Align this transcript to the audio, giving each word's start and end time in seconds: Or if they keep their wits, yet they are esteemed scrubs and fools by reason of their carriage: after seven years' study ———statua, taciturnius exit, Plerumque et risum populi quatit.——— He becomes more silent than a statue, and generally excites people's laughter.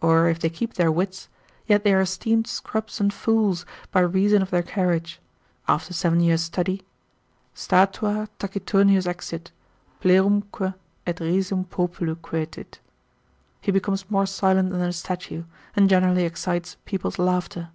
Or 0.00 0.28
if 0.28 0.38
they 0.38 0.50
keep 0.50 0.74
their 0.74 0.92
wits, 0.92 1.28
yet 1.66 1.82
they 1.82 1.92
are 1.94 2.00
esteemed 2.00 2.46
scrubs 2.46 3.00
and 3.00 3.12
fools 3.12 3.66
by 3.90 4.02
reason 4.02 4.40
of 4.40 4.50
their 4.52 4.62
carriage: 4.62 5.18
after 5.66 5.92
seven 5.92 6.20
years' 6.20 6.42
study 6.44 6.84
———statua, 7.56 8.28
taciturnius 8.38 9.08
exit, 9.08 9.50
Plerumque 10.00 10.74
et 11.08 11.16
risum 11.16 11.68
populi 11.68 12.14
quatit.——— 12.14 12.78
He 13.60 13.72
becomes 13.72 14.08
more 14.08 14.26
silent 14.26 14.70
than 14.70 14.80
a 14.80 14.92
statue, 14.92 15.42
and 15.74 15.90
generally 15.90 16.22
excites 16.24 16.76
people's 16.84 17.18
laughter. 17.18 17.70